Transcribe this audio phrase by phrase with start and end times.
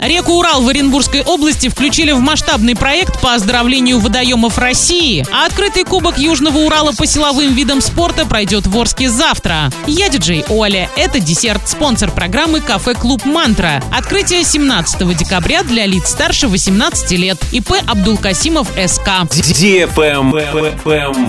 [0.00, 5.82] Реку Урал в Оренбургской области включили в масштабный проект по оздоровлению водоемов России, а открытый
[5.82, 9.72] кубок Южного Урала по силовым видам спорта пройдет в Орске завтра.
[9.88, 10.88] Я диджей Оля.
[10.96, 13.82] Это десерт, спонсор программы «Кафе-клуб Мантра».
[13.92, 17.36] Открытие 17 декабря для лиц старше 18 лет.
[17.50, 19.26] ИП Абдулкасимов СК.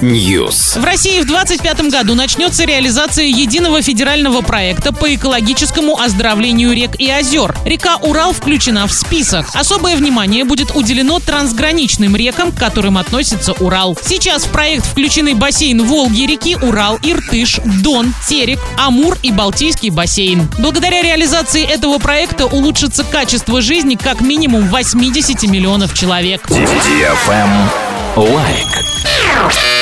[0.04, 0.80] News.
[0.80, 7.10] В России в 2025 году начнется реализация единого федерального проекта по экологическому оздоровлению рек и
[7.10, 7.56] озер.
[7.66, 9.46] Река Урал включена включена в список.
[9.54, 13.98] Особое внимание будет уделено трансграничным рекам, к которым относится Урал.
[14.04, 20.50] Сейчас в проект включены бассейн Волги реки, Урал, Иртыш, Дон, Терек, Амур и Балтийский бассейн.
[20.58, 26.42] Благодаря реализации этого проекта улучшится качество жизни как минимум 80 миллионов человек.
[28.18, 28.89] Лайк.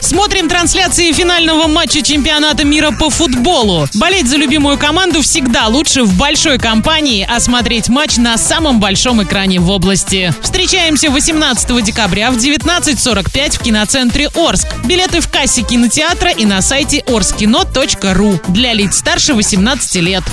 [0.01, 3.87] Смотрим трансляции финального матча чемпионата мира по футболу.
[3.93, 9.21] Болеть за любимую команду всегда лучше в большой компании, а смотреть матч на самом большом
[9.21, 10.33] экране в области.
[10.41, 14.67] Встречаемся 18 декабря в 19.45 в киноцентре Орск.
[14.85, 20.23] Билеты в кассе кинотеатра и на сайте orskino.ru для лиц старше 18 лет.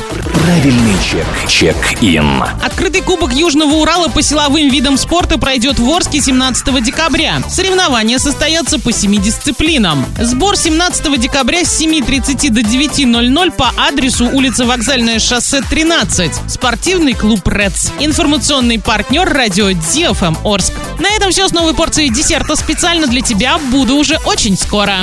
[0.44, 1.27] Правильный чек.
[1.48, 2.42] Чек-ин.
[2.62, 7.42] Открытый кубок Южного Урала по силовым видам спорта пройдет в Орске 17 декабря.
[7.48, 10.04] Соревнования состоятся по семи дисциплинам.
[10.20, 16.32] Сбор 17 декабря с 7.30 до 9.00 по адресу улица Вокзальное шоссе 13.
[16.48, 17.90] Спортивный клуб «Редс».
[18.00, 20.72] Информационный партнер радио DFM Орск.
[20.98, 23.58] На этом все с новой порцией десерта специально для тебя.
[23.70, 24.96] Буду уже очень скоро.